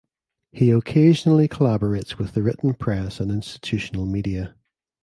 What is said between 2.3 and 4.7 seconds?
the written press and institutional media.